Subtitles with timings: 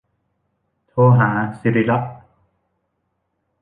[0.87, 1.29] โทรหา
[1.59, 2.13] ศิริลักษณ์